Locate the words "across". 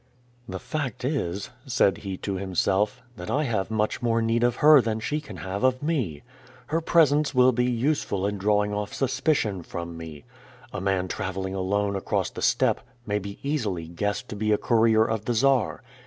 11.95-12.31